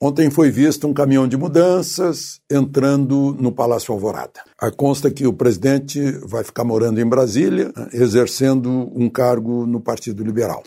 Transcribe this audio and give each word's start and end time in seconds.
Ontem 0.00 0.30
foi 0.30 0.48
visto 0.48 0.86
um 0.86 0.94
caminhão 0.94 1.26
de 1.26 1.36
mudanças 1.36 2.40
entrando 2.48 3.36
no 3.40 3.50
Palácio 3.50 3.92
Alvorada. 3.92 4.44
A 4.56 4.70
consta 4.70 5.10
que 5.10 5.26
o 5.26 5.32
presidente 5.32 6.00
vai 6.24 6.44
ficar 6.44 6.62
morando 6.62 7.00
em 7.00 7.04
Brasília, 7.04 7.72
exercendo 7.92 8.70
um 8.94 9.10
cargo 9.10 9.66
no 9.66 9.80
Partido 9.80 10.22
Liberal. 10.22 10.62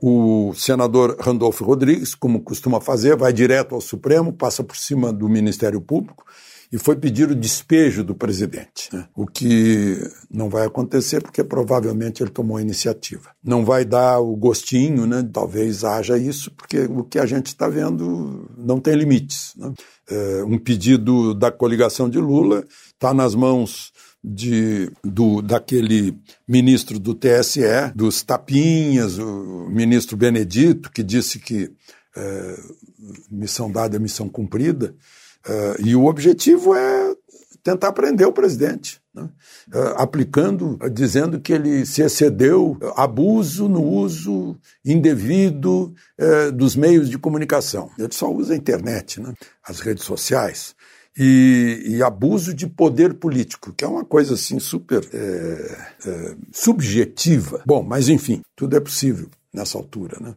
Uh, 0.00 0.48
o 0.50 0.54
senador 0.54 1.18
Randolfo 1.20 1.64
Rodrigues, 1.64 2.14
como 2.14 2.40
costuma 2.40 2.80
fazer, 2.80 3.14
vai 3.14 3.30
direto 3.30 3.74
ao 3.74 3.80
Supremo, 3.80 4.32
passa 4.32 4.64
por 4.64 4.76
cima 4.76 5.12
do 5.12 5.28
Ministério 5.28 5.80
Público 5.80 6.24
e 6.72 6.78
foi 6.78 6.96
pedir 6.96 7.30
o 7.30 7.34
despejo 7.34 8.02
do 8.02 8.14
presidente, 8.14 8.88
né? 8.90 9.06
o 9.14 9.26
que 9.26 9.98
não 10.30 10.48
vai 10.48 10.66
acontecer 10.66 11.20
porque 11.20 11.44
provavelmente 11.44 12.22
ele 12.22 12.30
tomou 12.30 12.56
a 12.56 12.62
iniciativa. 12.62 13.30
Não 13.44 13.62
vai 13.62 13.84
dar 13.84 14.20
o 14.20 14.34
gostinho, 14.34 15.06
né? 15.06 15.28
talvez 15.30 15.84
haja 15.84 16.16
isso, 16.16 16.50
porque 16.52 16.84
o 16.84 17.04
que 17.04 17.18
a 17.18 17.26
gente 17.26 17.48
está 17.48 17.68
vendo 17.68 18.50
não 18.56 18.80
tem 18.80 18.94
limites. 18.94 19.52
Né? 19.54 19.70
É, 20.08 20.44
um 20.44 20.58
pedido 20.58 21.34
da 21.34 21.52
coligação 21.52 22.08
de 22.08 22.18
Lula 22.18 22.64
está 22.94 23.12
nas 23.12 23.34
mãos 23.34 23.92
de, 24.24 24.90
do, 25.04 25.42
daquele 25.42 26.16
ministro 26.48 26.98
do 26.98 27.14
TSE, 27.14 27.92
dos 27.94 28.22
tapinhas, 28.22 29.18
o 29.18 29.68
ministro 29.68 30.16
Benedito, 30.16 30.90
que 30.90 31.02
disse 31.02 31.38
que 31.38 31.70
é, 32.16 32.56
missão 33.30 33.70
dada 33.70 33.96
é 33.96 34.00
missão 34.00 34.26
cumprida. 34.26 34.94
Uh, 35.46 35.86
e 35.86 35.96
o 35.96 36.06
objetivo 36.06 36.74
é 36.74 37.14
tentar 37.62 37.92
prender 37.92 38.26
o 38.26 38.32
presidente, 38.32 39.00
né? 39.14 39.28
uh, 39.74 39.78
aplicando, 39.96 40.78
uh, 40.82 40.90
dizendo 40.90 41.40
que 41.40 41.52
ele 41.52 41.84
se 41.86 42.02
excedeu, 42.02 42.78
abuso 42.96 43.68
no 43.68 43.82
uso 43.82 44.56
indevido 44.84 45.94
dos 46.54 46.76
meios 46.76 47.10
de 47.10 47.18
comunicação. 47.18 47.90
Ele 47.98 48.12
só 48.12 48.32
usa 48.32 48.54
a 48.54 48.56
internet, 48.56 49.20
né? 49.20 49.34
as 49.66 49.80
redes 49.80 50.04
sociais. 50.04 50.74
E, 51.16 51.82
e, 51.84 52.02
abuso 52.02 52.54
de 52.54 52.66
poder 52.66 53.12
político, 53.12 53.74
que 53.74 53.84
é 53.84 53.88
uma 53.88 54.02
coisa 54.02 54.32
assim 54.32 54.58
super 54.58 55.06
é, 55.12 56.08
é, 56.08 56.36
subjetiva. 56.50 57.62
Bom, 57.66 57.82
mas 57.82 58.08
enfim, 58.08 58.40
tudo 58.56 58.78
é 58.78 58.80
possível 58.80 59.28
nessa 59.52 59.76
altura, 59.76 60.16
né? 60.18 60.34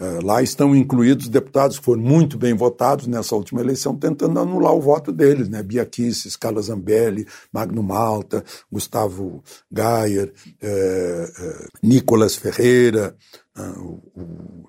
É, 0.00 0.20
lá 0.22 0.40
estão 0.40 0.76
incluídos 0.76 1.28
deputados 1.28 1.78
que 1.78 1.84
foram 1.84 2.02
muito 2.02 2.38
bem 2.38 2.54
votados 2.54 3.08
nessa 3.08 3.34
última 3.34 3.60
eleição, 3.60 3.96
tentando 3.96 4.38
anular 4.38 4.72
o 4.72 4.80
voto 4.80 5.10
deles, 5.10 5.48
né? 5.48 5.60
Bia 5.60 5.84
Kicis, 5.84 6.36
Carla 6.36 6.62
Zambelli, 6.62 7.26
Magno 7.52 7.82
Malta, 7.82 8.44
Gustavo 8.70 9.42
Gayer, 9.70 10.32
é, 10.62 11.32
é, 11.38 11.66
Nicolas 11.82 12.36
Ferreira, 12.36 13.16
é, 13.56 13.62
o, 13.78 14.00
o, 14.14 14.68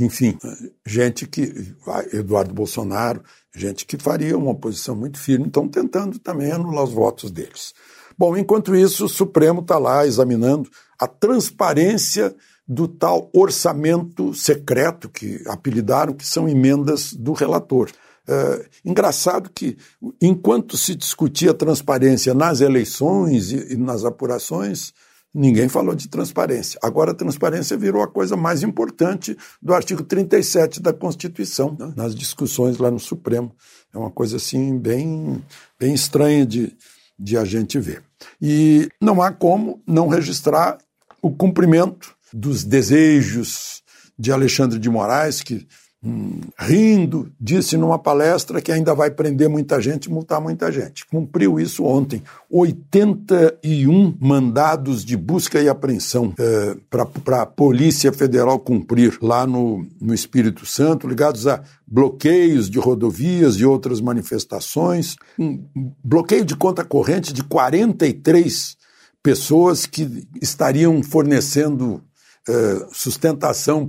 enfim, 0.00 0.38
gente 0.86 1.26
que. 1.26 1.74
Eduardo 2.12 2.54
Bolsonaro, 2.54 3.22
gente 3.54 3.84
que 3.86 3.96
faria 3.96 4.36
uma 4.36 4.52
oposição 4.52 4.94
muito 4.94 5.18
firme, 5.18 5.46
estão 5.46 5.66
tentando 5.66 6.18
também 6.18 6.52
anular 6.52 6.84
os 6.84 6.92
votos 6.92 7.30
deles. 7.30 7.72
Bom, 8.16 8.36
enquanto 8.36 8.76
isso, 8.76 9.06
o 9.06 9.08
Supremo 9.08 9.60
está 9.60 9.78
lá 9.78 10.06
examinando 10.06 10.70
a 10.98 11.06
transparência 11.06 12.34
do 12.66 12.88
tal 12.88 13.30
orçamento 13.32 14.34
secreto 14.34 15.08
que 15.08 15.42
apelidaram, 15.46 16.12
que 16.12 16.26
são 16.26 16.48
emendas 16.48 17.12
do 17.12 17.32
relator. 17.32 17.90
É, 18.28 18.68
engraçado 18.84 19.48
que, 19.50 19.76
enquanto 20.20 20.76
se 20.76 20.96
discutia 20.96 21.54
transparência 21.54 22.34
nas 22.34 22.60
eleições 22.60 23.52
e, 23.52 23.74
e 23.74 23.76
nas 23.76 24.04
apurações, 24.04 24.92
ninguém 25.32 25.68
falou 25.68 25.94
de 25.94 26.08
transparência. 26.08 26.80
Agora, 26.82 27.12
a 27.12 27.14
transparência 27.14 27.76
virou 27.76 28.02
a 28.02 28.08
coisa 28.08 28.36
mais 28.36 28.64
importante 28.64 29.36
do 29.62 29.72
artigo 29.72 30.02
37 30.02 30.80
da 30.82 30.92
Constituição, 30.92 31.76
né? 31.78 31.92
nas 31.94 32.16
discussões 32.16 32.78
lá 32.78 32.90
no 32.90 32.98
Supremo. 32.98 33.54
É 33.94 33.98
uma 33.98 34.10
coisa 34.10 34.38
assim 34.38 34.76
bem, 34.76 35.40
bem 35.78 35.94
estranha 35.94 36.44
de, 36.44 36.76
de 37.16 37.36
a 37.36 37.44
gente 37.44 37.78
ver. 37.78 38.02
E 38.42 38.88
não 39.00 39.22
há 39.22 39.30
como 39.30 39.80
não 39.86 40.08
registrar 40.08 40.78
o 41.22 41.30
cumprimento 41.30 42.15
dos 42.36 42.64
desejos 42.64 43.82
de 44.18 44.30
Alexandre 44.30 44.78
de 44.78 44.90
Moraes, 44.90 45.40
que, 45.40 45.66
hum, 46.04 46.40
rindo, 46.58 47.32
disse 47.40 47.78
numa 47.78 47.98
palestra 47.98 48.60
que 48.60 48.70
ainda 48.70 48.94
vai 48.94 49.10
prender 49.10 49.48
muita 49.48 49.80
gente 49.80 50.10
multar 50.10 50.38
muita 50.38 50.70
gente. 50.70 51.06
Cumpriu 51.06 51.58
isso 51.58 51.84
ontem. 51.84 52.22
81 52.50 54.18
mandados 54.20 55.02
de 55.02 55.16
busca 55.16 55.62
e 55.62 55.68
apreensão 55.68 56.34
é, 56.38 56.76
para 56.90 57.42
a 57.42 57.46
Polícia 57.46 58.12
Federal 58.12 58.58
cumprir 58.58 59.16
lá 59.22 59.46
no, 59.46 59.86
no 59.98 60.12
Espírito 60.12 60.66
Santo, 60.66 61.08
ligados 61.08 61.46
a 61.46 61.62
bloqueios 61.86 62.68
de 62.68 62.78
rodovias 62.78 63.56
e 63.56 63.64
outras 63.64 63.98
manifestações. 63.98 65.16
Um 65.38 65.64
bloqueio 66.04 66.44
de 66.44 66.54
conta 66.54 66.84
corrente 66.84 67.32
de 67.32 67.42
43 67.42 68.76
pessoas 69.22 69.86
que 69.86 70.28
estariam 70.40 71.02
fornecendo 71.02 72.02
é, 72.48 72.86
sustentação 72.92 73.86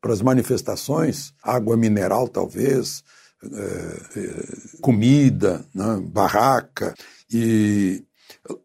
para 0.00 0.12
as 0.12 0.22
manifestações, 0.22 1.32
água 1.42 1.76
mineral 1.76 2.28
talvez, 2.28 3.02
é, 3.42 4.18
é, 4.20 4.78
comida, 4.80 5.64
né, 5.74 6.02
barraca. 6.06 6.94
E 7.32 8.02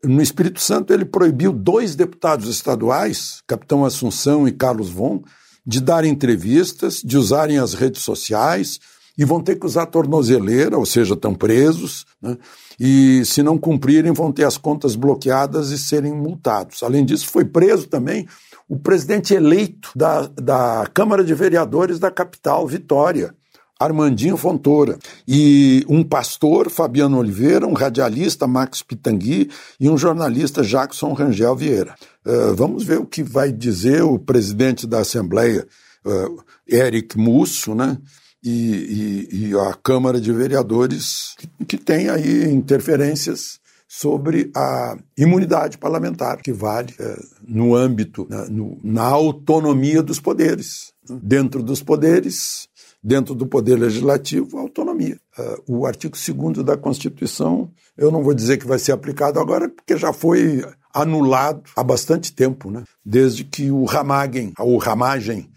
no 0.03 0.21
Espírito 0.21 0.59
Santo 0.59 0.93
ele 0.93 1.05
proibiu 1.05 1.51
dois 1.51 1.95
deputados 1.95 2.47
estaduais, 2.47 3.41
Capitão 3.47 3.85
Assunção 3.85 4.47
e 4.47 4.51
Carlos 4.51 4.89
Von, 4.89 5.21
de 5.65 5.81
dar 5.81 6.03
entrevistas, 6.03 7.01
de 7.03 7.17
usarem 7.17 7.57
as 7.57 7.73
redes 7.73 8.01
sociais 8.01 8.79
e 9.19 9.25
vão 9.25 9.41
ter 9.41 9.57
que 9.57 9.65
usar 9.65 9.85
tornozeleira, 9.87 10.77
ou 10.77 10.85
seja, 10.85 11.13
estão 11.13 11.35
presos, 11.35 12.05
né? 12.21 12.37
e 12.79 13.21
se 13.25 13.43
não 13.43 13.57
cumprirem 13.57 14.13
vão 14.13 14.31
ter 14.31 14.45
as 14.45 14.57
contas 14.57 14.95
bloqueadas 14.95 15.71
e 15.71 15.77
serem 15.77 16.13
multados. 16.13 16.81
Além 16.81 17.03
disso, 17.03 17.27
foi 17.27 17.43
preso 17.43 17.87
também 17.87 18.25
o 18.65 18.79
presidente 18.79 19.33
eleito 19.33 19.91
da, 19.93 20.25
da 20.27 20.89
Câmara 20.93 21.21
de 21.21 21.33
Vereadores 21.33 21.99
da 21.99 22.09
capital, 22.09 22.65
Vitória, 22.65 23.35
Armandinho 23.77 24.37
Fontoura, 24.37 24.97
e 25.27 25.85
um 25.89 26.01
pastor, 26.01 26.69
Fabiano 26.69 27.17
Oliveira, 27.17 27.67
um 27.67 27.73
radialista, 27.73 28.47
Max 28.47 28.81
Pitangui, 28.81 29.49
e 29.77 29.89
um 29.89 29.97
jornalista, 29.97 30.63
Jackson 30.63 31.11
Rangel 31.11 31.57
Vieira. 31.57 31.93
Uh, 32.25 32.55
vamos 32.55 32.85
ver 32.85 32.99
o 32.99 33.05
que 33.05 33.21
vai 33.21 33.51
dizer 33.51 34.01
o 34.01 34.17
presidente 34.17 34.87
da 34.87 34.99
Assembleia, 34.99 35.67
uh, 36.05 36.41
Eric 36.65 37.17
Musso, 37.17 37.75
né? 37.75 37.97
E, 38.43 39.27
e, 39.31 39.49
e, 39.49 39.59
a 39.59 39.73
Câmara 39.73 40.19
de 40.19 40.31
Vereadores, 40.31 41.35
que, 41.67 41.77
tem 41.77 42.09
aí 42.09 42.45
interferências 42.45 43.59
sobre 43.85 44.49
a 44.55 44.97
imunidade 45.17 45.77
parlamentar, 45.77 46.37
que 46.37 46.53
vale 46.53 46.93
é, 46.99 47.19
no 47.45 47.75
âmbito, 47.75 48.25
na, 48.29 48.45
no, 48.45 48.79
na 48.83 49.03
autonomia 49.03 50.01
dos 50.01 50.19
poderes. 50.19 50.93
Dentro 51.09 51.61
dos 51.61 51.81
poderes, 51.83 52.69
dentro 53.03 53.33
do 53.33 53.47
poder 53.47 53.75
legislativo, 53.77 54.57
autonomia. 54.57 55.17
Uh, 55.37 55.79
o 55.79 55.85
artigo 55.85 56.15
2 56.15 56.63
da 56.65 56.77
Constituição, 56.77 57.71
eu 57.97 58.11
não 58.11 58.23
vou 58.23 58.33
dizer 58.33 58.57
que 58.57 58.67
vai 58.67 58.77
ser 58.77 58.91
aplicado 58.91 59.39
agora, 59.39 59.69
porque 59.69 59.97
já 59.97 60.13
foi 60.13 60.63
anulado 60.93 61.63
há 61.75 61.83
bastante 61.83 62.33
tempo, 62.33 62.69
né? 62.69 62.83
desde 63.05 63.43
que 63.43 63.71
o 63.71 63.85
Ramagen, 63.85 64.53
o 64.59 64.77
Ramagem, 64.77 65.48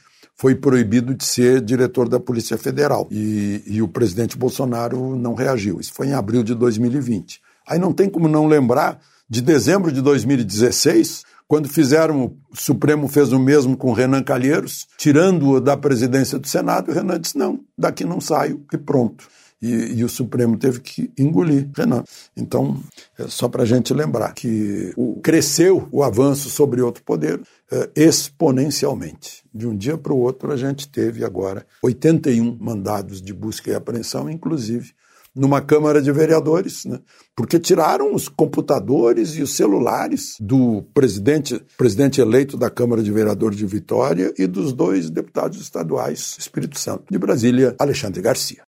foi 0.43 0.57
proibido 0.57 1.15
de 1.15 1.25
ser 1.25 1.61
diretor 1.61 2.09
da 2.09 2.19
Polícia 2.19 2.59
Federal. 2.59 3.07
E, 3.13 3.63
e 3.65 3.81
o 3.81 3.87
presidente 3.87 4.37
Bolsonaro 4.37 5.15
não 5.15 5.35
reagiu. 5.35 5.79
Isso 5.79 5.93
foi 5.95 6.09
em 6.09 6.15
abril 6.15 6.43
de 6.43 6.53
2020. 6.53 7.41
Aí 7.65 7.79
não 7.79 7.93
tem 7.93 8.11
como 8.11 8.27
não 8.27 8.49
lembrar 8.49 8.99
de 9.31 9.41
dezembro 9.41 9.93
de 9.93 10.03
2016, 10.03 11.23
quando 11.47 11.69
fizeram, 11.69 12.35
o 12.51 12.57
Supremo 12.57 13.07
fez 13.07 13.33
o 13.33 13.39
mesmo 13.39 13.77
com 13.77 13.93
Renan 13.93 14.21
Calheiros, 14.25 14.89
tirando-o 14.99 15.61
da 15.61 15.77
presidência 15.77 16.41
do 16.41 16.49
Senado, 16.49 16.91
o 16.91 16.95
Renan 16.95 17.21
disse: 17.21 17.39
não, 17.39 17.61
daqui 17.79 18.05
não 18.05 18.21
saio 18.21 18.65
e 18.73 18.77
pronto. 18.77 19.29
E, 19.63 19.95
e, 19.95 20.05
o 20.05 20.09
Supremo 20.09 20.59
teve 20.59 20.81
que 20.81 21.13
engolir 21.17 21.71
Renan. 21.77 22.03
Então, 22.37 22.83
é 23.17 23.29
só 23.29 23.49
para 23.49 23.63
a 23.63 23.67
gente 23.67 23.95
lembrar 23.95 24.35
que 24.35 24.93
o, 24.97 25.21
cresceu 25.23 25.89
o 25.93 26.03
avanço 26.03 26.51
sobre 26.51 26.83
outro 26.83 27.05
poder 27.05 27.41
é, 27.71 27.91
exponencialmente. 27.95 29.45
De 29.55 29.67
um 29.67 29.77
dia 29.77 29.97
para 29.97 30.13
o 30.13 30.19
outro, 30.19 30.53
a 30.53 30.57
gente 30.57 30.89
teve 30.89 31.25
agora 31.25 31.65
81 31.83 32.59
mandados 32.61 33.23
de 33.23 33.33
busca 33.33 33.71
e 33.71 33.75
apreensão, 33.75 34.29
inclusive 34.29 34.93
numa 35.35 35.63
Câmara 35.63 36.03
de 36.03 36.13
Vereadores, 36.13 36.85
né? 36.85 37.01
porque 37.35 37.59
tiraram 37.59 38.15
os 38.15 38.29
computadores 38.29 39.35
e 39.37 39.43
os 39.43 39.55
celulares 39.55 40.37
do 40.39 40.83
presidente, 40.93 41.61
presidente 41.77 42.21
eleito 42.21 42.57
da 42.57 42.69
Câmara 42.69 43.03
de 43.03 43.11
Vereadores 43.11 43.57
de 43.57 43.65
Vitória 43.65 44.33
e 44.39 44.47
dos 44.47 44.73
dois 44.73 45.09
deputados 45.09 45.61
estaduais 45.61 46.37
Espírito 46.39 46.79
Santo 46.79 47.05
de 47.11 47.19
Brasília, 47.19 47.75
Alexandre 47.79 48.21
Garcia. 48.21 48.61